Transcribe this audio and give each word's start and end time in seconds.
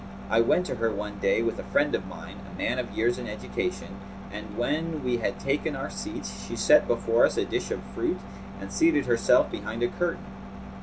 I 0.31 0.41
went 0.41 0.65
to 0.65 0.77
her 0.77 0.89
one 0.89 1.19
day, 1.19 1.43
with 1.43 1.59
a 1.59 1.63
friend 1.63 1.93
of 1.93 2.07
mine, 2.07 2.37
a 2.51 2.57
man 2.57 2.79
of 2.79 2.89
years 2.89 3.19
and 3.19 3.29
education; 3.29 3.99
and 4.31 4.57
when 4.57 5.03
we 5.03 5.17
had 5.17 5.39
taken 5.39 5.75
our 5.75 5.91
seats, 5.91 6.43
she 6.47 6.55
set 6.55 6.87
before 6.87 7.23
us 7.23 7.37
a 7.37 7.45
dish 7.45 7.69
of 7.69 7.83
fruit 7.93 8.17
and 8.59 8.71
seated 8.71 9.05
herself 9.05 9.51
behind 9.51 9.83
a 9.83 9.89
curtain. 9.89 10.25